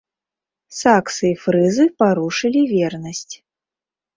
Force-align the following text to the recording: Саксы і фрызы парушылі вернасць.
Саксы 0.77 1.25
і 1.29 1.35
фрызы 1.43 1.85
парушылі 1.99 2.61
вернасць. 2.73 3.35